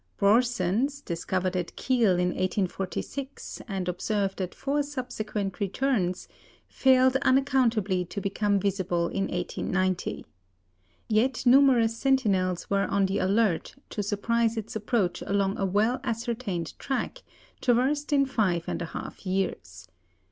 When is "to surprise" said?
13.91-14.57